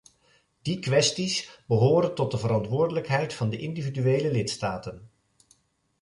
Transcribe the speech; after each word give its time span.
Die 0.65 0.79
kwesties 0.79 1.61
behoren 1.67 2.15
tot 2.15 2.31
de 2.31 2.37
verantwoordelijkheid 2.37 3.33
van 3.33 3.49
de 3.49 3.57
individuele 3.57 4.31
lidstaten. 4.31 5.09